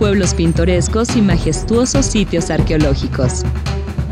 pueblos 0.00 0.32
pintorescos 0.32 1.14
y 1.14 1.20
majestuosos 1.20 2.06
sitios 2.06 2.48
arqueológicos. 2.48 3.42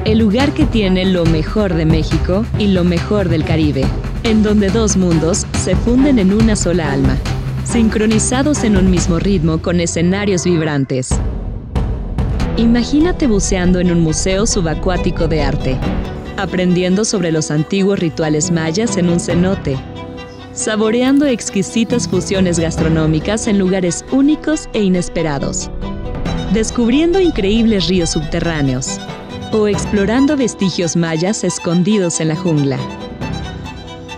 El 0.05 0.19
lugar 0.19 0.53
que 0.53 0.67
tiene 0.67 1.06
lo 1.06 1.25
mejor 1.25 1.72
de 1.72 1.86
México 1.86 2.45
y 2.58 2.67
lo 2.67 2.84
mejor 2.84 3.30
del 3.30 3.42
Caribe, 3.42 3.86
en 4.22 4.42
donde 4.42 4.69
dos 4.69 4.98
mundos 4.98 5.47
se 5.58 5.75
funden 5.75 6.19
en 6.19 6.34
una 6.34 6.56
sola 6.56 6.92
alma, 6.92 7.17
sincronizados 7.64 8.64
en 8.64 8.77
un 8.77 8.91
mismo 8.91 9.19
ritmo 9.19 9.62
con 9.62 9.80
escenarios 9.80 10.45
vibrantes. 10.45 11.08
Imagínate 12.58 13.27
buceando 13.27 13.80
en 13.80 13.91
un 13.91 14.00
museo 14.00 14.47
subacuático 14.47 15.27
de 15.27 15.42
arte, 15.42 15.78
aprendiendo 16.36 17.06
sobre 17.06 17.33
los 17.33 17.50
antiguos 17.50 17.98
rituales 17.98 18.50
mayas 18.50 18.98
en 18.98 19.08
un 19.08 19.20
cenote, 19.20 19.78
saboreando 20.52 21.25
exquisitas 21.25 22.06
fusiones 22.06 22.58
gastronómicas 22.58 23.47
en 23.47 23.58
lugares 23.58 24.05
únicos 24.12 24.69
e 24.75 24.83
inesperados, 24.83 25.70
descubriendo 26.52 27.20
increíbles 27.20 27.88
ríos 27.88 28.10
subterráneos 28.10 28.98
o 29.52 29.68
explorando 29.68 30.36
vestigios 30.36 30.96
mayas 30.96 31.44
escondidos 31.44 32.20
en 32.20 32.28
la 32.28 32.36
jungla. 32.36 32.78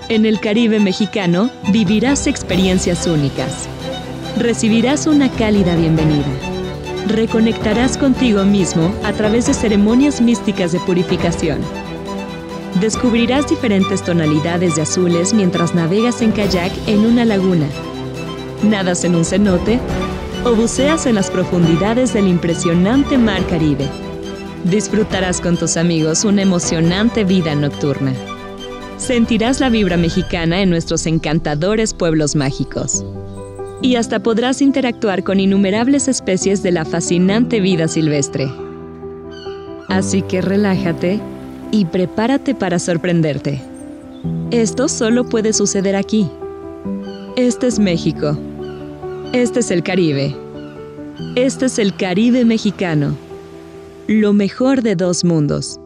En 0.08 0.26
el 0.26 0.40
Caribe 0.40 0.80
mexicano 0.80 1.50
vivirás 1.72 2.26
experiencias 2.26 3.06
únicas. 3.06 3.68
Recibirás 4.38 5.06
una 5.06 5.28
cálida 5.28 5.74
bienvenida. 5.76 6.26
Reconectarás 7.06 7.96
contigo 7.96 8.44
mismo 8.44 8.94
a 9.04 9.12
través 9.12 9.46
de 9.46 9.54
ceremonias 9.54 10.20
místicas 10.20 10.72
de 10.72 10.80
purificación. 10.80 11.58
Descubrirás 12.80 13.48
diferentes 13.48 14.02
tonalidades 14.02 14.76
de 14.76 14.82
azules 14.82 15.34
mientras 15.34 15.74
navegas 15.74 16.22
en 16.22 16.30
kayak 16.30 16.72
en 16.86 17.00
una 17.00 17.24
laguna. 17.24 17.66
Nadas 18.62 19.04
en 19.04 19.16
un 19.16 19.24
cenote 19.24 19.80
o 20.44 20.54
buceas 20.54 21.06
en 21.06 21.14
las 21.14 21.30
profundidades 21.30 22.14
del 22.14 22.26
impresionante 22.26 23.18
Mar 23.18 23.46
Caribe. 23.46 23.86
Disfrutarás 24.64 25.40
con 25.40 25.56
tus 25.56 25.76
amigos 25.76 26.24
una 26.24 26.42
emocionante 26.42 27.24
vida 27.24 27.54
nocturna. 27.54 28.12
Sentirás 28.96 29.60
la 29.60 29.68
vibra 29.68 29.96
mexicana 29.96 30.60
en 30.60 30.70
nuestros 30.70 31.06
encantadores 31.06 31.94
pueblos 31.94 32.36
mágicos. 32.36 33.04
Y 33.82 33.96
hasta 33.96 34.22
podrás 34.22 34.60
interactuar 34.60 35.24
con 35.24 35.40
innumerables 35.40 36.08
especies 36.08 36.62
de 36.62 36.72
la 36.72 36.84
fascinante 36.84 37.60
vida 37.60 37.88
silvestre. 37.88 38.50
Así 39.88 40.22
que 40.22 40.42
relájate 40.42 41.20
y 41.70 41.86
prepárate 41.86 42.54
para 42.54 42.78
sorprenderte. 42.78 43.62
Esto 44.50 44.88
solo 44.88 45.24
puede 45.24 45.52
suceder 45.52 45.96
aquí. 45.96 46.30
Este 47.36 47.66
es 47.66 47.78
México. 47.78 48.36
Este 49.32 49.60
es 49.60 49.70
el 49.70 49.84
Caribe. 49.84 50.36
Este 51.36 51.66
es 51.66 51.78
el 51.78 51.94
Caribe 51.96 52.44
mexicano. 52.44 53.16
Lo 54.08 54.32
mejor 54.32 54.82
de 54.82 54.96
dos 54.96 55.22
mundos. 55.22 55.78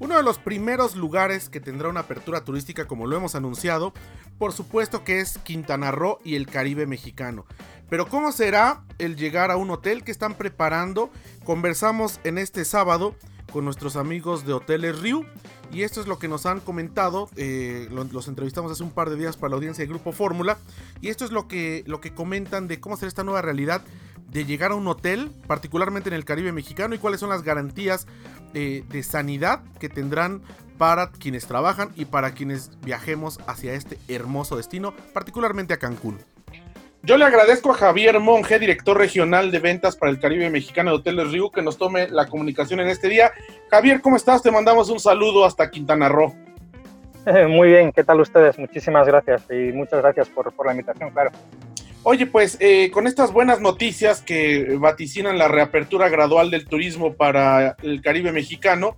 Uno 0.00 0.18
de 0.18 0.22
los 0.22 0.36
primeros 0.36 0.96
lugares 0.96 1.48
que 1.48 1.60
tendrá 1.60 1.88
una 1.88 2.00
apertura 2.00 2.44
turística 2.44 2.86
como 2.86 3.06
lo 3.06 3.16
hemos 3.16 3.34
anunciado, 3.34 3.94
por 4.36 4.52
supuesto 4.52 5.02
que 5.02 5.20
es 5.20 5.38
Quintana 5.38 5.90
Roo 5.92 6.18
y 6.24 6.34
el 6.34 6.46
Caribe 6.46 6.86
mexicano. 6.86 7.46
Pero 7.88 8.06
¿cómo 8.06 8.32
será 8.32 8.84
el 8.98 9.16
llegar 9.16 9.50
a 9.50 9.56
un 9.56 9.70
hotel 9.70 10.04
que 10.04 10.12
están 10.12 10.34
preparando? 10.34 11.10
Conversamos 11.44 12.20
en 12.22 12.36
este 12.36 12.66
sábado 12.66 13.14
con 13.52 13.64
nuestros 13.64 13.96
amigos 13.96 14.46
de 14.46 14.52
Hoteles 14.52 15.00
Riu 15.00 15.24
y 15.72 15.82
esto 15.82 16.00
es 16.00 16.06
lo 16.06 16.18
que 16.18 16.28
nos 16.28 16.46
han 16.46 16.60
comentado. 16.60 17.28
eh, 17.36 17.88
lo- 17.90 18.04
los 18.04 18.28
entrevistamos 18.28 18.72
hace 18.72 18.82
un 18.82 18.90
par 18.92 19.10
de 19.10 19.16
días 19.16 19.36
para 19.36 19.50
la 19.50 19.56
audiencia 19.56 19.82
de 19.82 19.88
Grupo 19.88 20.12
Fórmula 20.12 20.58
y 21.00 21.08
esto 21.08 21.24
es 21.24 21.30
lo 21.32 21.46
que, 21.48 21.84
lo 21.86 22.00
que 22.00 22.12
comentan 22.14 22.68
de 22.68 22.80
cómo 22.80 22.96
será 22.96 23.08
esta 23.08 23.24
nueva 23.24 23.42
realidad 23.42 23.82
de 24.30 24.44
llegar 24.44 24.70
a 24.72 24.74
un 24.76 24.86
hotel, 24.86 25.30
particularmente 25.48 26.08
en 26.08 26.14
el 26.14 26.24
Caribe 26.24 26.52
mexicano 26.52 26.94
y 26.94 26.98
cuáles 26.98 27.18
son 27.20 27.30
las 27.30 27.42
garantías 27.42 28.06
eh, 28.54 28.84
de 28.88 29.02
sanidad 29.02 29.62
que 29.80 29.88
tendrán 29.88 30.42
para 30.78 31.10
quienes 31.10 31.46
trabajan 31.46 31.90
y 31.96 32.04
para 32.06 32.32
quienes 32.32 32.70
viajemos 32.82 33.38
hacia 33.46 33.74
este 33.74 33.98
hermoso 34.08 34.56
destino, 34.56 34.94
particularmente 35.12 35.74
a 35.74 35.78
Cancún. 35.78 36.18
Yo 37.02 37.16
le 37.16 37.24
agradezco 37.24 37.72
a 37.72 37.74
Javier 37.74 38.20
Monge, 38.20 38.58
director 38.58 38.98
regional 38.98 39.50
de 39.50 39.58
ventas 39.58 39.96
para 39.96 40.12
el 40.12 40.20
Caribe 40.20 40.50
Mexicano 40.50 40.90
de 40.90 40.96
Hoteles 40.98 41.32
Riu, 41.32 41.50
que 41.50 41.62
nos 41.62 41.78
tome 41.78 42.08
la 42.08 42.26
comunicación 42.26 42.80
en 42.80 42.88
este 42.88 43.08
día. 43.08 43.32
Javier, 43.70 44.02
¿cómo 44.02 44.16
estás? 44.16 44.42
Te 44.42 44.50
mandamos 44.50 44.90
un 44.90 45.00
saludo 45.00 45.46
hasta 45.46 45.70
Quintana 45.70 46.10
Roo. 46.10 46.34
Muy 47.48 47.68
bien, 47.68 47.92
¿qué 47.92 48.04
tal 48.04 48.20
ustedes? 48.20 48.58
Muchísimas 48.58 49.06
gracias 49.06 49.44
y 49.50 49.72
muchas 49.72 50.02
gracias 50.02 50.28
por, 50.28 50.52
por 50.52 50.66
la 50.66 50.72
invitación, 50.72 51.10
claro. 51.10 51.30
Oye, 52.02 52.26
pues 52.26 52.58
eh, 52.60 52.90
con 52.90 53.06
estas 53.06 53.32
buenas 53.32 53.60
noticias 53.60 54.20
que 54.20 54.76
vaticinan 54.78 55.38
la 55.38 55.48
reapertura 55.48 56.08
gradual 56.08 56.50
del 56.50 56.66
turismo 56.66 57.14
para 57.14 57.76
el 57.82 58.02
Caribe 58.02 58.32
mexicano, 58.32 58.96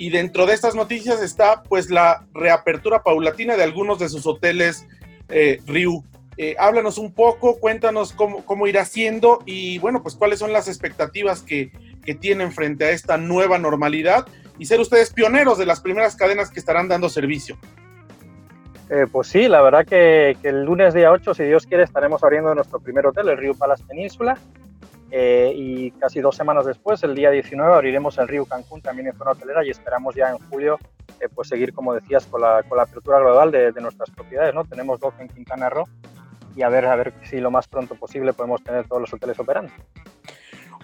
y 0.00 0.08
dentro 0.08 0.46
de 0.46 0.54
estas 0.54 0.74
noticias 0.74 1.20
está 1.20 1.62
pues 1.62 1.90
la 1.90 2.24
reapertura 2.32 3.02
paulatina 3.02 3.56
de 3.56 3.64
algunos 3.64 3.98
de 3.98 4.08
sus 4.08 4.26
hoteles 4.26 4.86
eh, 5.28 5.60
Riu. 5.66 6.02
Eh, 6.36 6.56
háblanos 6.58 6.98
un 6.98 7.12
poco, 7.12 7.58
cuéntanos 7.58 8.12
cómo, 8.12 8.44
cómo 8.44 8.66
irá 8.66 8.84
siendo 8.84 9.40
y 9.44 9.78
bueno, 9.78 10.02
pues 10.02 10.14
cuáles 10.14 10.38
son 10.38 10.52
las 10.52 10.68
expectativas 10.68 11.42
que, 11.42 11.70
que 12.04 12.14
tienen 12.14 12.52
frente 12.52 12.84
a 12.84 12.90
esta 12.90 13.16
nueva 13.16 13.58
normalidad 13.58 14.26
y 14.58 14.66
ser 14.66 14.80
ustedes 14.80 15.12
pioneros 15.12 15.58
de 15.58 15.66
las 15.66 15.80
primeras 15.80 16.16
cadenas 16.16 16.50
que 16.50 16.60
estarán 16.60 16.88
dando 16.88 17.08
servicio. 17.08 17.58
Eh, 18.90 19.06
pues 19.10 19.28
sí, 19.28 19.46
la 19.46 19.62
verdad 19.62 19.86
que, 19.86 20.36
el 20.42 20.64
lunes 20.64 20.94
día 20.94 21.12
8, 21.12 21.34
si 21.34 21.44
Dios 21.44 21.64
quiere, 21.64 21.84
estaremos 21.84 22.24
abriendo 22.24 22.54
nuestro 22.54 22.80
primer 22.80 23.06
hotel, 23.06 23.28
el 23.28 23.38
Río 23.38 23.54
Palace 23.54 23.84
Península. 23.84 24.36
Eh, 25.12 25.52
y 25.54 25.90
casi 25.92 26.20
dos 26.20 26.36
semanas 26.36 26.66
después, 26.66 27.02
el 27.02 27.14
día 27.14 27.30
19, 27.30 27.72
abriremos 27.72 28.18
el 28.18 28.28
Río 28.28 28.44
Cancún 28.46 28.80
también 28.80 29.08
en 29.08 29.16
zona 29.16 29.32
hotelera 29.32 29.64
y 29.64 29.70
esperamos 29.70 30.14
ya 30.14 30.30
en 30.30 30.38
julio 30.48 30.78
eh, 31.20 31.28
pues 31.34 31.48
seguir, 31.48 31.72
como 31.72 31.94
decías, 31.94 32.26
con 32.26 32.40
la, 32.40 32.62
con 32.64 32.76
la 32.76 32.84
apertura 32.84 33.18
global 33.18 33.50
de, 33.50 33.72
de, 33.72 33.80
nuestras 33.80 34.10
propiedades. 34.10 34.54
¿no? 34.54 34.64
Tenemos 34.64 35.00
12 35.00 35.22
en 35.22 35.28
Quintana 35.28 35.68
Roo 35.68 35.84
y 36.56 36.62
a 36.62 36.68
ver, 36.68 36.86
a 36.86 36.96
ver 36.96 37.12
si 37.28 37.38
lo 37.38 37.50
más 37.50 37.68
pronto 37.68 37.94
posible 37.94 38.32
podemos 38.32 38.62
tener 38.62 38.86
todos 38.86 39.02
los 39.02 39.12
hoteles 39.12 39.38
operando. 39.38 39.72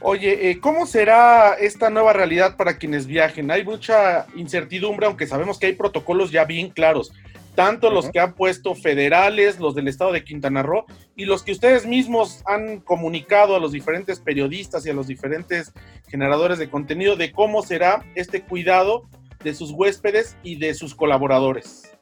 Oye, 0.01 0.51
eh, 0.51 0.61
¿cómo 0.61 0.87
será 0.87 1.55
esta 1.55 1.89
nueva 1.89 2.13
realidad 2.13 2.57
para 2.57 2.77
quienes 2.77 3.07
viajen? 3.07 3.51
Hay 3.51 3.65
mucha 3.65 4.27
incertidumbre, 4.37 5.07
aunque 5.07 5.27
sabemos 5.27 5.59
que 5.59 5.67
hay 5.67 5.73
protocolos 5.73 6.31
ya 6.31 6.45
bien 6.45 6.69
claros, 6.69 7.13
tanto 7.55 7.87
uh 7.87 7.91
-huh. 7.91 7.95
los 7.95 8.11
que 8.11 8.21
han 8.21 8.35
puesto 8.35 8.75
federales, 8.75 9.59
los 9.59 9.75
del 9.75 9.89
estado 9.89 10.13
de 10.13 10.23
Quintana 10.23 10.63
Roo, 10.63 10.85
y 11.17 11.25
los 11.25 11.43
que 11.43 11.53
ustedes 11.53 11.87
mismos 11.87 12.43
han 12.45 12.81
comunicado 12.81 13.57
a 13.57 13.59
los 13.59 13.73
diferentes 13.73 14.21
periodistas 14.21 14.85
y 14.85 14.91
a 14.91 14.95
los 14.95 15.07
diferentes 15.07 15.73
generadores 16.09 16.59
de 16.59 16.69
contenido 16.69 17.17
de 17.17 17.33
cómo 17.33 17.63
será 17.63 18.05
este 18.15 18.43
cuidado 18.43 19.05
de 19.43 19.55
sus 19.55 19.71
huéspedes 19.71 20.37
y 20.43 20.57
de 20.57 20.75
sus 20.75 20.95
colaboradores. 20.95 21.96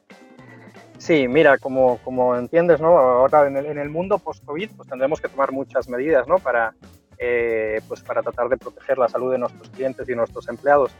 Sí, 0.97 1.27
mira, 1.27 1.57
como, 1.57 1.97
como 2.03 2.35
entiendes, 2.35 2.79
¿no? 2.79 2.97
Ahora 2.97 3.47
en 3.47 3.57
el, 3.57 3.65
en 3.65 3.77
el 3.77 3.89
mundo 3.89 4.17
post-COVID, 4.17 4.71
pues 4.77 4.89
tendremos 4.89 5.21
que 5.21 5.27
tomar 5.27 5.51
muchas 5.51 5.89
medidas, 5.89 6.27
¿no? 6.27 6.39
Para, 6.39 6.73
eh, 7.17 7.79
pues 7.87 8.01
para 8.01 8.21
tratar 8.21 8.49
de 8.49 8.57
proteger 8.57 8.97
la 8.97 9.07
salud 9.07 9.31
de 9.31 9.37
nuestros 9.37 9.69
clientes 9.69 10.07
y 10.09 10.15
nuestros 10.15 10.47
empleados. 10.49 10.91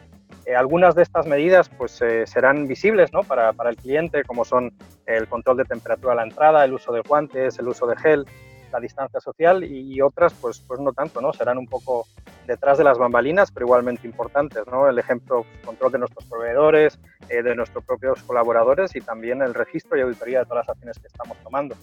Eh, 0.45 0.55
algunas 0.55 0.95
de 0.95 1.01
estas 1.01 1.25
medidas 1.25 1.69
pues, 1.69 2.01
eh, 2.01 2.27
serán 2.27 2.67
visibles 2.67 3.11
¿no? 3.11 3.23
para, 3.23 3.51
para, 3.53 3.71
el 3.71 3.77
cliente, 3.77 4.23
como 4.23 4.45
son 4.45 4.71
el 5.07 5.27
control 5.27 5.57
de 5.57 5.65
temperatura 5.65 6.13
a 6.13 6.15
la 6.15 6.23
entrada, 6.23 6.63
el 6.63 6.73
uso 6.73 6.93
de 6.93 7.01
guantes, 7.01 7.57
el 7.57 7.67
uso 7.67 7.87
de 7.87 7.95
gel, 7.97 8.25
la 8.71 8.79
distancia 8.79 9.19
social 9.19 9.63
y, 9.63 9.99
otras 10.01 10.33
pues, 10.33 10.59
pues 10.59 10.79
no 10.79 10.93
tanto, 10.93 11.19
¿no? 11.19 11.33
serán 11.33 11.57
un 11.57 11.67
poco 11.67 12.05
detrás 12.45 12.77
de 12.77 12.83
las 12.83 12.97
bambalinas, 12.97 13.51
pero 13.51 13.65
igualmente 13.65 14.07
importantes. 14.07 14.63
¿no? 14.71 14.87
El 14.87 14.99
ejemplo, 14.99 15.45
control 15.63 15.91
de 15.91 15.99
nuestros 15.99 16.25
proveedores, 16.25 16.99
de 17.27 17.55
nuestros 17.55 17.83
propios 17.83 18.21
colaboradores 18.23 18.95
y 18.95 19.01
también 19.01 19.41
el 19.41 19.53
registro 19.53 19.97
y 19.97 20.01
auditoría 20.01 20.39
de 20.39 20.45
todas 20.45 20.67
las 20.67 20.69
acciones 20.69 20.99
que 20.99 21.07
estamos 21.07 21.37
tomando 21.43 21.75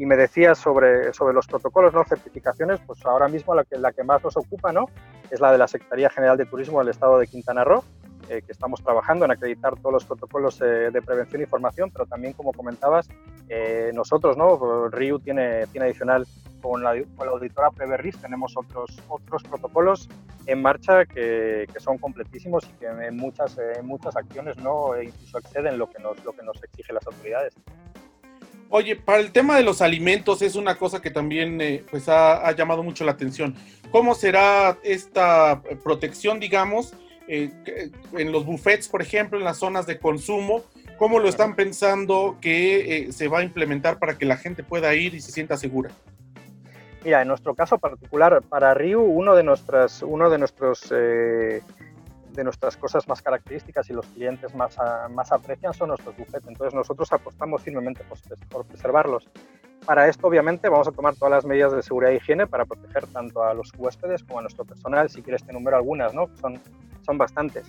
y 0.00 0.06
me 0.06 0.16
decías 0.16 0.56
sobre, 0.56 1.12
sobre 1.12 1.34
los 1.34 1.46
protocolos, 1.46 1.92
¿no? 1.92 2.02
certificaciones, 2.04 2.80
pues 2.86 3.04
ahora 3.04 3.28
mismo 3.28 3.54
la 3.54 3.64
que, 3.64 3.76
la 3.76 3.92
que 3.92 4.02
más 4.02 4.24
nos 4.24 4.34
ocupa 4.34 4.72
¿no? 4.72 4.88
es 5.30 5.40
la 5.40 5.52
de 5.52 5.58
la 5.58 5.68
Secretaría 5.68 6.08
General 6.08 6.38
de 6.38 6.46
Turismo 6.46 6.78
del 6.78 6.88
Estado 6.88 7.18
de 7.18 7.26
Quintana 7.26 7.64
Roo, 7.64 7.84
eh, 8.30 8.42
que 8.46 8.52
estamos 8.52 8.82
trabajando 8.82 9.24
en 9.24 9.32
acreditar 9.32 9.76
todos 9.76 9.92
los 9.92 10.04
protocolos 10.04 10.60
eh, 10.60 10.90
de 10.92 11.02
prevención 11.02 11.42
y 11.42 11.46
formación, 11.46 11.90
pero 11.90 12.06
también, 12.06 12.32
como 12.32 12.52
comentabas, 12.52 13.08
eh, 13.48 13.90
nosotros, 13.92 14.36
¿no? 14.36 14.88
RIU 14.88 15.18
tiene, 15.18 15.66
tiene 15.66 15.88
adicional 15.88 16.26
con 16.62 16.82
la, 16.82 16.92
con 17.16 17.26
la 17.26 17.32
auditora 17.32 17.70
Preverris, 17.70 18.18
tenemos 18.18 18.56
otros, 18.56 19.02
otros 19.08 19.42
protocolos 19.42 20.08
en 20.46 20.62
marcha 20.62 21.04
que, 21.06 21.66
que, 21.72 21.80
son 21.80 21.98
completísimos 21.98 22.64
y 22.64 22.78
que 22.78 22.86
en 22.86 23.16
muchas, 23.16 23.58
en 23.58 23.84
muchas 23.84 24.16
acciones 24.16 24.56
no 24.58 25.00
incluso 25.02 25.38
exceden 25.38 25.76
lo 25.76 25.90
que 25.90 26.00
nos, 26.00 26.24
lo 26.24 26.32
que 26.32 26.42
nos 26.44 26.62
exigen 26.62 26.94
las 26.94 27.06
autoridades. 27.06 27.54
Oye, 28.72 28.94
para 28.94 29.18
el 29.18 29.32
tema 29.32 29.56
de 29.56 29.64
los 29.64 29.82
alimentos 29.82 30.42
es 30.42 30.54
una 30.54 30.76
cosa 30.76 31.02
que 31.02 31.10
también 31.10 31.60
eh, 31.60 31.84
pues 31.90 32.08
ha, 32.08 32.52
llamado 32.52 32.84
mucho 32.84 33.04
la 33.04 33.10
atención. 33.10 33.56
¿Cómo 33.90 34.14
será 34.14 34.78
esta 34.84 35.60
protección, 35.82 36.38
digamos, 36.38 36.94
eh, 37.32 37.90
en 38.12 38.32
los 38.32 38.44
buffets, 38.44 38.88
por 38.88 39.02
ejemplo, 39.02 39.38
en 39.38 39.44
las 39.44 39.58
zonas 39.58 39.86
de 39.86 39.98
consumo? 39.98 40.64
¿Cómo 40.98 41.18
lo 41.18 41.28
están 41.28 41.54
pensando 41.54 42.36
que 42.40 43.08
eh, 43.08 43.12
se 43.12 43.28
va 43.28 43.38
a 43.38 43.42
implementar 43.44 43.98
para 43.98 44.18
que 44.18 44.24
la 44.24 44.36
gente 44.36 44.62
pueda 44.62 44.94
ir 44.94 45.14
y 45.14 45.20
se 45.20 45.32
sienta 45.32 45.56
segura? 45.56 45.90
Mira, 47.04 47.22
en 47.22 47.28
nuestro 47.28 47.54
caso 47.54 47.78
particular, 47.78 48.42
para 48.42 48.74
Riu, 48.74 49.00
uno 49.00 49.34
de, 49.34 49.42
nuestras, 49.42 50.02
uno 50.02 50.28
de 50.28 50.38
nuestros 50.38 50.92
de 52.32 52.44
nuestras 52.44 52.76
cosas 52.76 53.06
más 53.08 53.22
características 53.22 53.88
y 53.90 53.92
los 53.92 54.06
clientes 54.06 54.54
más, 54.54 54.76
más 55.10 55.32
aprecian 55.32 55.74
son 55.74 55.88
nuestros 55.88 56.16
buffets. 56.16 56.46
Entonces 56.46 56.74
nosotros 56.74 57.12
apostamos 57.12 57.62
firmemente 57.62 58.04
por, 58.48 58.64
preservarlos. 58.66 59.28
Para 59.84 60.08
esto, 60.08 60.26
obviamente, 60.26 60.68
vamos 60.68 60.88
a 60.88 60.92
tomar 60.92 61.14
todas 61.16 61.32
las 61.32 61.44
medidas 61.44 61.72
de 61.72 61.82
seguridad 61.82 62.12
e 62.12 62.16
higiene 62.16 62.46
para 62.46 62.66
proteger 62.66 63.06
tanto 63.06 63.42
a 63.42 63.54
los 63.54 63.72
huéspedes 63.76 64.22
como 64.22 64.38
a 64.38 64.42
nuestro 64.42 64.64
personal. 64.64 65.08
Si 65.08 65.22
quieres 65.22 65.42
te 65.44 65.52
número 65.52 65.76
algunas, 65.76 66.12
¿no? 66.14 66.28
Son, 66.40 66.60
son 67.10 67.18
bastantes. 67.18 67.66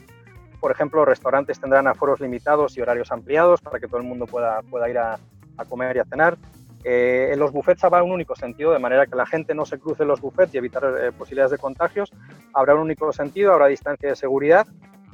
Por 0.60 0.72
ejemplo, 0.72 1.04
restaurantes 1.04 1.60
tendrán 1.60 1.88
aforos 1.88 2.20
limitados 2.20 2.78
y 2.78 2.82
horarios 2.82 3.12
ampliados 3.12 3.60
para 3.60 3.80
que 3.80 3.88
todo 3.88 3.98
el 3.98 4.04
mundo 4.04 4.28
pueda, 4.28 4.62
pueda 4.70 4.88
ir 4.88 5.00
a, 5.00 5.18
a 5.58 5.66
comer 5.66 5.96
y 5.96 6.00
a 6.00 6.06
cenar. 6.06 6.38
Eh, 6.84 7.30
en 7.34 7.40
los 7.40 7.52
buffets 7.52 7.84
habrá 7.84 8.04
un 8.04 8.12
único 8.12 8.36
sentido, 8.36 8.72
de 8.72 8.78
manera 8.78 9.08
que 9.08 9.16
la 9.16 9.26
gente 9.26 9.56
no 9.56 9.66
se 9.66 9.80
cruce 9.80 10.06
los 10.06 10.22
buffets 10.22 10.54
y 10.54 10.60
evitar 10.60 10.84
eh, 10.84 11.12
posibilidades 11.12 11.52
de 11.52 11.58
contagios. 11.58 12.12
Habrá 12.54 12.76
un 12.76 12.82
único 12.82 13.12
sentido, 13.12 13.52
habrá 13.52 13.66
distancia 13.66 14.10
de 14.10 14.16
seguridad 14.16 14.68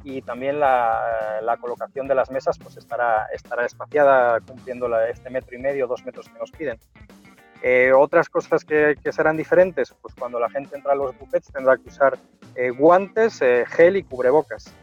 y 0.04 0.20
también 0.20 0.60
la, 0.60 1.40
la 1.42 1.56
colocación 1.56 2.06
de 2.06 2.14
las 2.14 2.30
mesas 2.30 2.58
pues 2.58 2.76
estará, 2.76 3.28
estará 3.32 3.64
espaciada 3.64 4.40
cumpliendo 4.40 4.88
la, 4.88 5.08
este 5.08 5.30
metro 5.30 5.56
y 5.56 5.60
medio, 5.60 5.86
dos 5.86 6.04
metros 6.04 6.28
que 6.28 6.38
nos 6.38 6.50
piden. 6.50 6.78
Eh, 7.62 7.92
otras 7.92 8.28
cosas 8.28 8.64
que, 8.64 8.96
que, 9.02 9.12
serán 9.12 9.36
diferentes, 9.36 9.92
pues 10.00 10.14
cuando 10.14 10.38
la 10.38 10.48
gente 10.48 10.76
entra 10.76 10.92
a 10.92 10.94
los 10.94 11.18
buffets 11.18 11.52
tendrá 11.52 11.76
que 11.76 11.88
usar 11.88 12.18
guantes, 12.76 13.40
gel 13.68 13.96
y 13.96 14.02
cubrebocas. 14.02 14.74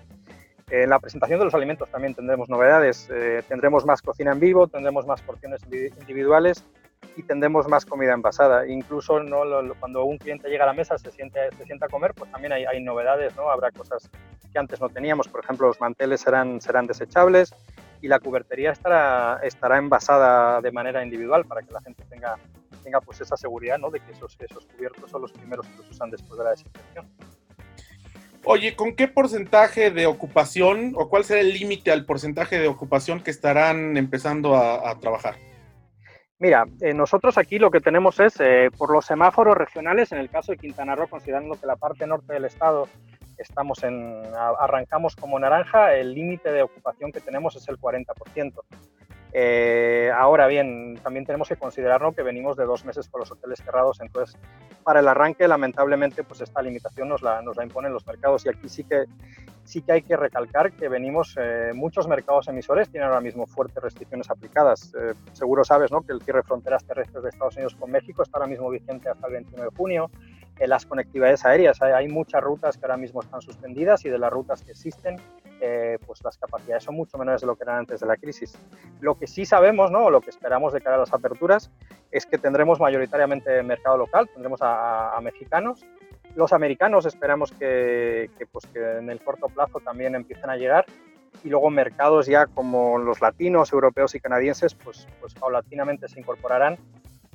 En 0.71 0.89
la 0.89 0.99
presentación 0.99 1.37
de 1.37 1.45
los 1.45 1.53
alimentos 1.53 1.89
también 1.89 2.15
tendremos 2.15 2.49
novedades. 2.49 3.07
Eh, 3.11 3.43
tendremos 3.47 3.85
más 3.85 4.01
cocina 4.01 4.31
en 4.31 4.39
vivo, 4.39 4.67
tendremos 4.67 5.05
más 5.05 5.21
porciones 5.21 5.61
individuales 5.71 6.65
y 7.15 7.21
tendremos 7.21 7.67
más 7.67 7.85
comida 7.85 8.13
envasada. 8.13 8.67
Incluso 8.67 9.19
¿no? 9.21 9.43
cuando 9.79 10.05
un 10.05 10.17
cliente 10.17 10.49
llega 10.49 10.63
a 10.63 10.67
la 10.67 10.73
mesa, 10.73 10.97
se 10.97 11.11
siente, 11.11 11.39
se 11.55 11.65
sienta 11.65 11.85
a 11.85 11.89
comer, 11.89 12.15
pues 12.15 12.31
también 12.31 12.51
hay, 12.51 12.65
hay, 12.65 12.81
novedades, 12.81 13.35
¿no? 13.35 13.51
Habrá 13.51 13.71
cosas 13.71 14.09
que 14.51 14.57
antes 14.57 14.81
no 14.81 14.89
teníamos. 14.89 15.27
Por 15.27 15.43
ejemplo, 15.43 15.67
los 15.67 15.79
manteles 15.79 16.21
serán, 16.21 16.59
serán 16.59 16.87
desechables 16.87 17.53
y 18.01 18.07
la 18.07 18.19
cubertería 18.19 18.71
estará, 18.71 19.39
estará 19.43 19.77
envasada 19.77 20.61
de 20.61 20.71
manera 20.71 21.03
individual 21.03 21.45
para 21.45 21.61
que 21.61 21.71
la 21.71 21.81
gente 21.81 22.03
tenga, 22.09 22.37
tenga 22.85 23.01
pues 23.01 23.19
esa 23.19 23.35
seguridad 23.35 23.77
¿no? 23.79 23.89
de 23.89 23.99
que 23.99 24.11
esos, 24.11 24.37
esos 24.39 24.65
cubiertos 24.67 25.09
son 25.09 25.23
los 25.23 25.31
primeros 25.33 25.67
que 25.67 25.77
los 25.77 25.89
usan 25.89 26.11
después 26.11 26.37
de 26.37 26.43
la 26.43 26.51
desinfección. 26.51 27.09
Oye, 28.45 28.75
¿con 28.75 28.95
qué 28.95 29.07
porcentaje 29.07 29.89
de 29.89 30.05
ocupación 30.05 30.93
o 30.95 31.09
cuál 31.09 31.25
será 31.25 31.41
el 31.41 31.51
límite 31.51 31.91
al 31.91 32.05
porcentaje 32.05 32.59
de 32.59 32.67
ocupación 32.67 33.23
que 33.23 33.31
estarán 33.31 33.97
empezando 33.97 34.55
a, 34.55 34.97
trabajar? 34.99 35.35
Mira, 36.37 36.65
eh, 36.79 36.93
nosotros 36.93 37.39
aquí 37.39 37.57
lo 37.57 37.71
que 37.71 37.79
tenemos 37.79 38.19
es, 38.19 38.39
eh, 38.39 38.69
por 38.77 38.91
los 38.91 39.05
semáforos 39.05 39.57
regionales, 39.57 40.11
en 40.11 40.19
el 40.19 40.29
caso 40.29 40.51
de 40.51 40.59
Quintana 40.59 40.95
Roo, 40.95 41.07
considerando 41.07 41.59
que 41.59 41.65
la 41.65 41.75
parte 41.75 42.05
norte 42.05 42.33
del 42.33 42.45
estado 42.45 42.87
estamos 43.37 43.83
en, 43.83 44.23
arrancamos 44.59 45.15
como 45.15 45.39
naranja, 45.39 45.95
el 45.95 46.13
límite 46.13 46.51
de 46.51 46.61
ocupación 46.61 47.11
que 47.11 47.21
tenemos 47.21 47.55
es 47.55 47.67
el 47.67 47.79
40%. 47.79 48.53
Eh, 49.37 50.09
ahora 50.15 50.47
bien, 50.47 50.97
también 51.03 51.25
tenemos 51.25 51.49
que 51.49 51.57
considerar 51.57 52.01
que 52.15 52.23
venimos 52.23 52.55
de 52.55 52.63
dos 52.63 52.85
meses 52.85 53.09
con 53.09 53.19
los 53.19 53.29
hoteles 53.33 53.59
cerrados, 53.59 53.99
entonces 53.99 54.37
para 54.81 55.01
el 55.01 55.07
arranque 55.09 55.45
lamentablemente 55.45 56.23
pues 56.23 56.39
esta 56.39 56.61
limitación 56.61 57.09
nos 57.09 57.21
la, 57.21 57.41
nos 57.41 57.57
la 57.57 57.65
imponen 57.65 57.91
los 57.91 58.07
mercados 58.07 58.45
y 58.45 58.49
aquí 58.49 58.69
sí 58.69 58.85
que, 58.85 59.03
sí 59.65 59.81
que 59.81 59.91
hay 59.91 60.01
que 60.03 60.15
recalcar 60.15 60.71
que 60.71 60.87
venimos, 60.87 61.35
eh, 61.37 61.71
muchos 61.75 62.07
mercados 62.07 62.47
emisores 62.47 62.89
tienen 62.89 63.09
ahora 63.09 63.19
mismo 63.19 63.45
fuertes 63.45 63.83
restricciones 63.83 64.29
aplicadas. 64.29 64.93
Eh, 64.97 65.15
seguro 65.33 65.65
sabes 65.65 65.91
¿no? 65.91 66.01
que 66.01 66.13
el 66.13 66.21
cierre 66.21 66.39
de 66.39 66.43
fronteras 66.43 66.85
terrestres 66.85 67.21
de 67.21 67.29
Estados 67.29 67.55
Unidos 67.57 67.75
con 67.75 67.91
México 67.91 68.23
está 68.23 68.37
ahora 68.37 68.47
mismo 68.47 68.69
vigente 68.69 69.09
hasta 69.09 69.27
el 69.27 69.33
21 69.33 69.63
de 69.65 69.75
junio. 69.75 70.11
Las 70.65 70.85
conectividades 70.85 71.43
aéreas 71.43 71.81
hay, 71.81 71.91
hay 71.91 72.07
muchas 72.07 72.41
rutas 72.41 72.77
que 72.77 72.85
ahora 72.85 72.95
mismo 72.95 73.19
están 73.21 73.41
suspendidas 73.41 74.05
y 74.05 74.09
de 74.09 74.17
las 74.17 74.31
rutas 74.31 74.63
que 74.63 74.71
existen 74.71 75.17
eh, 75.61 75.97
pues 76.05 76.23
las 76.23 76.37
capacidades 76.37 76.83
son 76.83 76.95
mucho 76.95 77.17
menores 77.17 77.41
de 77.41 77.47
lo 77.47 77.55
que 77.55 77.63
eran 77.63 77.77
antes 77.77 77.99
de 77.99 78.07
la 78.07 78.17
crisis. 78.17 78.57
Lo 78.99 79.17
que 79.17 79.27
sí 79.27 79.45
sabemos, 79.45 79.91
¿no? 79.91 80.09
lo 80.09 80.21
que 80.21 80.29
esperamos 80.29 80.73
de 80.73 80.81
cara 80.81 80.97
a 80.97 80.99
las 80.99 81.13
aperturas, 81.13 81.71
es 82.11 82.25
que 82.25 82.37
tendremos 82.37 82.79
mayoritariamente 82.79 83.63
mercado 83.63 83.97
local, 83.97 84.29
tendremos 84.29 84.59
a, 84.61 85.17
mexicanos. 85.21 85.85
Los 86.35 86.53
americanos 86.53 87.05
esperamos 87.05 87.51
que, 87.51 88.29
pues, 88.51 88.65
que 88.67 88.97
en 88.97 89.09
el 89.09 89.21
corto 89.21 89.47
plazo 89.47 89.79
también 89.79 90.15
empiecen 90.15 90.49
a 90.49 90.57
llegar 90.57 90.85
y 91.43 91.49
luego 91.49 91.69
mercados 91.69 92.27
ya 92.27 92.47
como 92.47 92.97
los 92.97 93.21
latinos, 93.21 93.71
europeos 93.71 94.15
y 94.15 94.19
canadienses, 94.19 94.73
pues, 94.75 95.07
pues 95.19 95.33
paulatinamente 95.33 96.07
se 96.07 96.19
incorporarán 96.19 96.77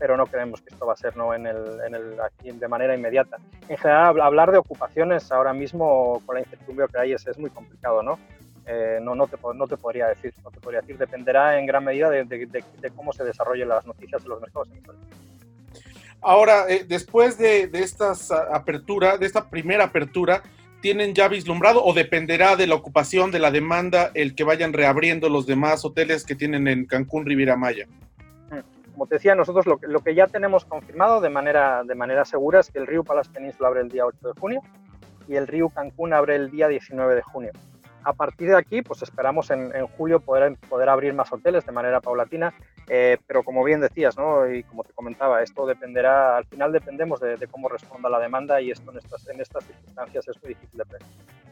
pero 0.01 0.17
no 0.17 0.27
creemos 0.27 0.63
que 0.63 0.71
esto 0.73 0.87
va 0.87 0.95
a 0.95 0.97
ser 0.97 1.15
¿no? 1.15 1.35
en 1.35 1.47
el, 1.47 1.57
en 1.87 1.95
el, 1.95 2.59
de 2.59 2.69
manera 2.69 2.95
inmediata. 2.95 3.37
En 3.69 3.77
general, 3.77 4.19
hablar 4.23 4.51
de 4.51 4.57
ocupaciones 4.57 5.31
ahora 5.31 5.53
mismo 5.53 6.23
con 6.25 6.37
la 6.37 6.41
incertidumbre 6.41 6.87
que 6.91 6.99
hay 6.99 7.13
es, 7.13 7.27
es 7.27 7.39
muy 7.39 7.51
complicado, 7.51 8.03
¿no? 8.03 8.19
Eh, 8.67 8.99
no, 9.03 9.15
no, 9.15 9.27
te, 9.27 9.37
no 9.55 9.67
te 9.69 9.77
podría 9.77 10.09
decir, 10.09 10.33
no 10.43 10.51
te 10.51 10.59
podría 10.59 10.81
decir, 10.81 10.97
dependerá 10.97 11.59
en 11.59 11.67
gran 11.67 11.85
medida 11.85 12.09
de, 12.09 12.25
de, 12.25 12.91
cómo 12.97 13.13
se 13.13 13.25
desarrollen 13.25 13.69
las 13.69 13.85
noticias 13.85 14.23
de 14.23 14.29
los 14.29 14.41
mercados 14.41 14.69
Ahora, 16.23 16.65
eh, 16.69 16.85
después 16.89 17.37
de, 17.37 17.67
de 17.67 17.81
esta 17.81 18.15
apertura, 18.53 19.19
de 19.19 19.27
esta 19.27 19.51
primera 19.51 19.85
apertura, 19.85 20.43
¿tienen 20.81 21.15
ya 21.15 21.29
vislumbrado 21.29 21.85
o 21.85 21.93
dependerá 21.93 22.57
de 22.57 22.67
la 22.67 22.75
ocupación, 22.75 23.31
de 23.31 23.39
la 23.39 23.51
demanda, 23.51 24.13
el 24.15 24.35
que 24.35 24.45
vayan 24.45 24.73
reabriendo 24.73 25.29
los 25.29 25.47
demás 25.47 25.85
hoteles 25.85 26.25
que 26.25 26.35
tienen 26.35 26.69
en 26.69 26.87
Cancún, 26.87 27.27
Riviera 27.27 27.57
Maya? 27.57 27.87
Como 29.01 29.09
te 29.09 29.15
decía, 29.15 29.35
nosotros 29.35 29.65
lo 29.65 30.01
que, 30.01 30.15
ya 30.15 30.27
tenemos 30.27 30.67
confirmado 30.67 31.23
de 31.23 31.31
manera, 31.31 31.83
segura 32.27 32.61
es 32.61 32.71
que 32.71 32.81
el 32.81 32.87
río 32.87 33.03
Palas 33.03 33.31
Península 33.31 33.69
abre 33.69 33.81
el 33.81 33.89
día 33.89 34.05
8 34.05 34.29
de 34.29 34.39
junio 34.39 34.61
y 35.27 35.37
el 35.37 35.47
río 35.47 35.71
Cancún 35.71 36.13
abre 36.13 36.37
el 36.37 36.51
día 36.51 36.69
19 36.69 37.15
de 37.15 37.23
junio. 37.23 37.51
A 38.05 38.13
partir 38.13 38.51
de 38.51 38.59
aquí, 38.59 38.83
pues 38.83 39.01
esperamos 39.01 39.51
en, 39.53 39.75
en 39.75 39.87
julio 39.87 40.21
poder, 40.21 40.55
abrir 40.87 41.15
más 41.15 41.33
hoteles 41.33 41.65
de 41.65 41.73
manera 41.73 42.03
paulatina, 42.03 42.53
eh, 42.91 43.17
pero 43.27 43.43
como 43.43 43.65
bien 43.65 43.81
decías, 43.81 44.19
¿no? 44.19 44.47
y 44.53 44.65
como 44.65 44.85
te 44.85 44.93
comentaba, 44.93 45.43
esto 45.43 45.65
dependerá, 45.65 46.37
al 46.37 46.45
final 46.45 46.71
dependemos 46.71 47.21
de, 47.21 47.39
de 47.39 47.47
cómo 47.47 47.71
responda 47.71 48.11
la 48.11 48.19
demanda 48.19 48.61
y 48.61 48.71
esto 48.71 48.91
en 48.91 48.99
estas, 48.99 49.27
en 49.29 49.41
estas 49.41 49.65
circunstancias 49.65 50.29
es 50.29 50.43
muy 50.43 50.51
difícil 50.51 50.77
de 50.77 50.85
predecir. 50.85 51.50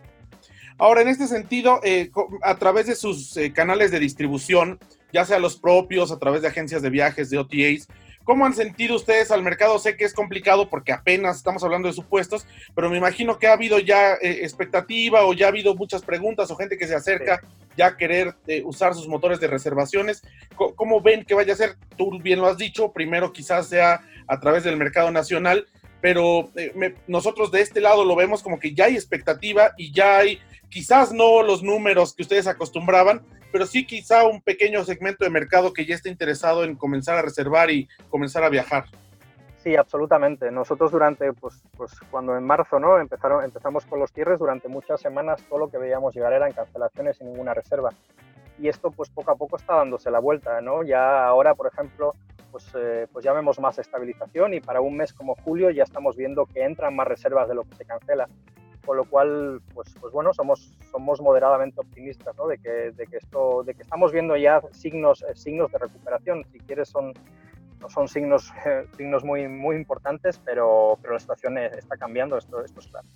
Ahora, 0.79 1.03
en 1.03 1.09
este 1.09 1.27
sentido, 1.27 1.81
eh, 1.83 2.11
a 2.43 2.57
través 2.57 2.87
de 2.87 2.95
sus 2.95 3.37
eh, 3.37 3.53
canales 3.53 3.91
de 3.91 4.01
distribución, 4.01 4.79
ya 5.13 5.25
sea 5.25 5.39
los 5.39 5.57
propios, 5.59 6.13
a 6.13 6.19
través 6.19 6.43
de 6.43 6.49
agencias 6.49 6.83
de 6.83 6.91
viajes, 6.91 7.31
de 7.31 7.39
OTAs, 7.39 7.89
¿Cómo 8.29 8.45
han 8.45 8.53
sentido 8.53 8.95
ustedes 8.95 9.31
al 9.31 9.43
mercado? 9.43 9.79
Sé 9.79 9.97
que 9.97 10.05
es 10.05 10.13
complicado 10.13 10.69
porque 10.69 10.93
apenas 10.93 11.39
estamos 11.39 11.65
hablando 11.65 11.89
de 11.89 11.95
supuestos, 11.95 12.47
pero 12.75 12.91
me 12.91 12.99
imagino 12.99 13.39
que 13.39 13.47
ha 13.47 13.55
habido 13.55 13.79
ya 13.79 14.17
eh, 14.17 14.41
expectativa 14.43 15.25
o 15.25 15.33
ya 15.33 15.47
ha 15.47 15.49
habido 15.49 15.75
muchas 15.75 16.03
preguntas 16.03 16.51
o 16.51 16.57
gente 16.57 16.77
que 16.77 16.87
se 16.87 16.95
acerca 16.95 17.41
ya 17.75 17.87
a 17.87 17.97
querer 17.97 18.35
eh, 18.47 18.63
usar 18.67 18.95
sus 18.95 19.09
motores 19.09 19.41
de 19.41 19.47
reservaciones. 19.47 20.23
¿Cómo, 20.57 21.01
ven 21.01 21.25
que 21.25 21.33
vaya 21.33 21.55
a 21.55 21.57
ser? 21.57 21.77
Tú 21.97 22.21
bien 22.21 22.41
lo 22.41 22.49
has 22.49 22.59
dicho, 22.59 22.93
primero 22.93 23.33
quizás 23.33 23.69
sea 23.69 24.03
a 24.27 24.41
través 24.41 24.63
del 24.63 24.77
mercado 24.77 25.11
nacional, 25.11 25.67
pero 26.03 26.51
eh, 26.55 26.95
nosotros 27.07 27.51
de 27.51 27.63
este 27.63 27.81
lado 27.81 28.05
lo 28.05 28.15
vemos 28.15 28.43
como 28.43 28.61
que 28.61 28.75
ya 28.75 28.85
hay 28.85 28.95
expectativa 28.97 29.73
y 29.79 29.91
ya 29.91 30.19
hay 30.19 30.39
quizás 30.71 31.13
no 31.13 31.43
los 31.43 31.63
números 31.63 32.15
que 32.15 32.23
ustedes 32.23 32.47
acostumbraban, 32.47 33.23
pero 33.53 33.67
sí 33.67 33.87
quizá 33.87 34.27
un 34.27 34.41
pequeño 34.41 34.85
segmento 34.85 35.25
de 35.25 35.31
mercado 35.31 35.73
que 35.73 35.87
ya 35.87 35.95
está 35.95 36.09
interesado 36.09 36.65
en 36.65 36.77
comenzar 36.77 37.17
a 37.17 37.23
reservar 37.23 37.71
y 37.71 37.89
comenzar 38.11 38.45
a 38.45 38.49
viajar. 38.49 38.85
Sí, 39.63 39.75
absolutamente. 39.75 40.51
Nosotros 40.51 40.93
durante, 40.93 41.33
pues, 41.33 41.63
pues 41.77 41.93
cuando 42.11 42.37
en 42.37 42.45
marzo 42.45 42.79
¿no? 42.79 42.99
Empezaron, 42.99 43.45
empezamos 43.45 43.85
con 43.87 43.99
los 43.99 44.13
cierres, 44.13 44.39
durante 44.39 44.69
muchas 44.69 45.01
semanas 45.01 45.43
todo 45.49 45.59
lo 45.59 45.71
que 45.71 45.79
veíamos 45.79 46.15
llegar 46.15 46.33
eran 46.33 46.53
cancelaciones 46.53 47.21
y 47.21 47.25
ninguna 47.25 47.55
reserva. 47.55 47.91
Y 48.61 48.69
esto 48.69 48.91
pues 48.91 49.09
poco 49.09 49.31
a 49.31 49.37
poco 49.37 49.57
está 49.57 49.77
dándose 49.77 50.11
la 50.11 50.19
vuelta, 50.21 50.61
¿no? 50.61 50.83
Ya 50.83 51.27
ahora, 51.27 51.55
por 51.55 51.67
ejemplo, 51.67 52.13
pues, 52.51 52.67
eh, 52.77 53.07
pues 53.13 53.25
ya 53.25 53.33
vemos 53.33 53.59
más 53.59 53.79
estabilización 53.79 54.55
y 54.55 54.61
para 54.61 54.81
un 54.81 54.97
mes 54.97 55.13
como 55.13 55.35
julio 55.37 55.71
ya 55.71 55.83
estamos 55.83 56.17
viendo 56.17 56.47
que 56.47 56.65
entran 56.65 56.95
más 56.95 57.07
reservas 57.07 57.49
de 57.49 57.55
lo 57.55 57.65
que 57.65 57.75
se 57.77 57.85
cancela 57.85 58.29
con 58.89 58.97
lo 58.97 59.05
cual, 59.05 59.61
pues, 59.75 59.95
pues 60.01 60.15
bueno, 60.15 60.33
somos, 60.33 60.73
somos 60.91 61.21
moderadamente 61.21 61.79
optimistas 61.79 62.35
¿no? 62.39 62.47
de, 62.47 62.57
que, 62.57 62.71
de, 62.71 63.07
que 63.07 63.19
esto, 63.19 63.63
de 63.63 63.75
que 63.75 63.83
estamos 63.83 64.13
viendo 64.13 64.35
ya 64.35 64.63
signos, 64.73 65.23
eh, 65.29 65.35
signos 65.35 65.71
de 65.71 65.77
recuperación. 65.77 66.47
Si 66.51 66.59
quieres, 66.61 66.89
son, 66.89 67.13
no 67.81 67.91
son 67.91 68.09
signos, 68.09 68.51
signos 68.97 69.25
muy, 69.25 69.47
muy 69.47 69.77
importantes, 69.77 70.41
pero, 70.43 70.99
pero 71.03 71.13
la 71.13 71.21
situación 71.21 71.59
está 71.59 71.99
cambiando, 71.99 72.39
esto, 72.39 72.65
esto 72.65 72.81
es 72.81 72.87
claro. 72.87 73.07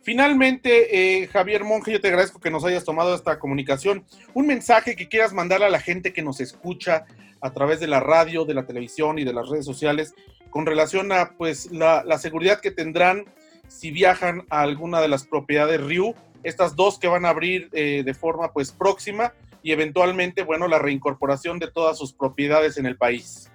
Finalmente, 0.00 1.20
eh, 1.20 1.26
Javier 1.26 1.62
Monge, 1.62 1.92
yo 1.92 2.00
te 2.00 2.08
agradezco 2.08 2.40
que 2.40 2.50
nos 2.50 2.64
hayas 2.64 2.86
tomado 2.86 3.14
esta 3.14 3.38
comunicación. 3.38 4.06
Un 4.32 4.46
mensaje 4.46 4.96
que 4.96 5.10
quieras 5.10 5.34
mandar 5.34 5.62
a 5.62 5.68
la 5.68 5.78
gente 5.78 6.14
que 6.14 6.22
nos 6.22 6.40
escucha 6.40 7.04
a 7.42 7.52
través 7.52 7.80
de 7.80 7.86
la 7.86 8.00
radio, 8.00 8.46
de 8.46 8.54
la 8.54 8.64
televisión 8.64 9.18
y 9.18 9.24
de 9.24 9.34
las 9.34 9.46
redes 9.50 9.66
sociales 9.66 10.14
con 10.48 10.64
relación 10.64 11.12
a 11.12 11.32
pues 11.36 11.70
la, 11.70 12.02
la 12.02 12.16
seguridad 12.16 12.60
que 12.60 12.70
tendrán 12.70 13.26
si 13.70 13.90
viajan 13.92 14.42
a 14.50 14.62
alguna 14.62 15.00
de 15.00 15.08
las 15.08 15.24
propiedades 15.24 15.80
RIU, 15.80 16.14
estas 16.42 16.74
dos 16.74 16.98
que 16.98 17.08
van 17.08 17.24
a 17.24 17.30
abrir 17.30 17.68
eh, 17.72 18.02
de 18.04 18.14
forma 18.14 18.52
pues 18.52 18.72
próxima 18.72 19.32
y 19.62 19.72
eventualmente, 19.72 20.42
bueno, 20.42 20.68
la 20.68 20.78
reincorporación 20.78 21.58
de 21.58 21.70
todas 21.70 21.96
sus 21.96 22.12
propiedades 22.12 22.78
en 22.78 22.86
el 22.86 22.96
país. 22.96 23.50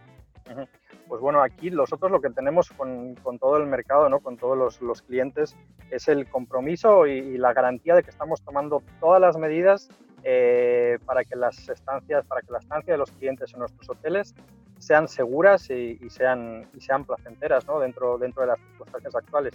Pues 1.07 1.21
bueno, 1.21 1.41
aquí 1.41 1.69
nosotros 1.69 2.11
lo 2.11 2.21
que 2.21 2.29
tenemos 2.29 2.69
con, 2.69 3.15
con 3.15 3.37
todo 3.39 3.57
el 3.57 3.67
mercado, 3.67 4.09
¿no? 4.09 4.19
con 4.19 4.37
todos 4.37 4.57
los, 4.57 4.81
los 4.81 5.01
clientes, 5.01 5.55
es 5.91 6.07
el 6.07 6.27
compromiso 6.27 7.05
y, 7.05 7.11
y, 7.11 7.37
la 7.37 7.53
garantía 7.53 7.93
de 7.95 8.03
que 8.03 8.09
estamos 8.09 8.41
tomando 8.41 8.81
todas 8.99 9.21
las 9.21 9.37
medidas 9.37 9.89
eh, 10.23 10.97
para 11.05 11.23
que 11.23 11.35
las 11.35 11.69
estancias, 11.69 12.25
para 12.25 12.41
que 12.41 12.51
la 12.51 12.59
estancia 12.59 12.93
de 12.93 12.97
los 12.97 13.11
clientes 13.11 13.53
en 13.53 13.59
nuestros 13.59 13.89
hoteles 13.89 14.33
sean 14.79 15.07
seguras 15.07 15.69
y, 15.69 15.99
y 16.01 16.09
sean, 16.09 16.67
y 16.73 16.81
sean 16.81 17.05
placenteras 17.05 17.67
¿no? 17.67 17.79
dentro, 17.79 18.17
dentro 18.17 18.41
de 18.41 18.47
las 18.47 18.59
circunstancias 18.59 19.15
actuales. 19.15 19.53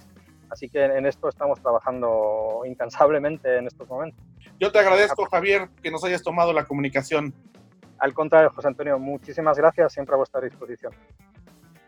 Así 0.50 0.68
que 0.68 0.84
en 0.84 1.06
esto 1.06 1.28
estamos 1.28 1.60
trabajando 1.60 2.62
incansablemente 2.66 3.58
en 3.58 3.66
estos 3.66 3.88
momentos. 3.88 4.22
Yo 4.58 4.72
te 4.72 4.80
agradezco, 4.80 5.26
Javier, 5.26 5.68
que 5.82 5.90
nos 5.90 6.04
hayas 6.04 6.22
tomado 6.22 6.52
la 6.52 6.64
comunicación. 6.64 7.32
Al 7.98 8.12
contrario, 8.12 8.50
José 8.50 8.68
Antonio, 8.68 8.98
muchísimas 8.98 9.56
gracias, 9.56 9.92
siempre 9.92 10.14
a 10.14 10.18
vuestra 10.18 10.40
disposición. 10.40 10.92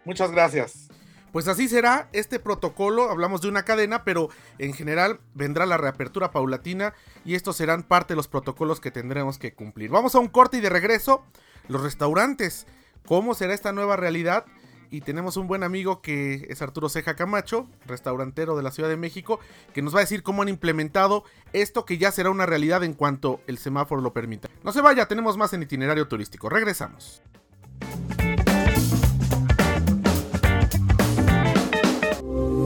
Muchas 0.05 0.31
gracias. 0.31 0.89
Pues 1.33 1.49
así 1.49 1.67
será 1.67 2.09
este 2.13 2.39
protocolo, 2.39 3.11
hablamos 3.11 3.41
de 3.41 3.49
una 3.49 3.65
cadena, 3.65 4.05
pero 4.05 4.29
en 4.59 4.75
general 4.75 5.19
vendrá 5.33 5.65
la 5.65 5.79
reapertura 5.79 6.31
paulatina 6.31 6.93
y 7.25 7.35
estos 7.35 7.57
serán 7.57 7.83
parte 7.83 8.13
de 8.13 8.17
los 8.17 8.29
protocolos 8.29 8.81
que 8.81 8.91
tendremos 8.91 9.39
que 9.39 9.55
cumplir. 9.55 9.91
Vamos 9.91 10.15
a 10.15 10.19
un 10.19 10.29
corte 10.29 10.59
y 10.59 10.61
de 10.61 10.69
regreso, 10.69 11.25
los 11.69 11.83
restaurantes, 11.83 12.67
¿cómo 13.07 13.33
será 13.35 13.55
esta 13.55 13.73
nueva 13.73 13.97
realidad? 13.97 14.45
Y 14.93 15.01
tenemos 15.01 15.37
un 15.39 15.49
buen 15.49 15.65
amigo 15.65 16.03
que 16.03 16.47
es 16.51 16.61
Arturo 16.61 16.91
Ceja 16.91 17.17
Camacho, 17.17 17.67
restaurantero 17.87 18.55
de 18.57 18.63
la 18.63 18.71
Ciudad 18.71 18.91
de 18.91 18.99
México, 18.99 19.41
que 19.73 19.81
nos 19.81 19.95
va 19.95 20.01
a 20.01 20.03
decir 20.03 20.23
cómo 20.23 20.43
han 20.43 20.51
implementado 20.51 21.25
esto 21.55 21.87
que 21.87 21.97
ya 21.97 22.13
será 22.13 22.29
una 22.31 22.45
realidad 22.45 22.85
en 22.85 22.93
cuanto 22.93 23.41
el 23.47 23.57
semáforo 23.57 24.03
lo 24.03 24.13
permita. 24.13 24.51
No 24.63 24.71
se 24.71 24.83
vaya, 24.83 25.09
tenemos 25.09 25.39
más 25.39 25.55
en 25.55 25.63
itinerario 25.63 26.09
turístico. 26.09 26.51
Regresamos. 26.51 27.23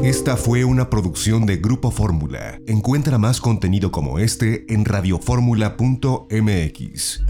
Esta 0.03 0.37
fue 0.37 0.65
una 0.65 0.91
producción 0.91 1.47
de 1.47 1.59
Grupo 1.59 1.93
Fórmula. 1.93 2.59
Encuentra 2.67 3.19
más 3.19 3.41
contenido 3.41 3.93
como 3.93 4.19
este 4.19 4.67
en 4.73 4.85
radioformula.mx. 4.85 7.23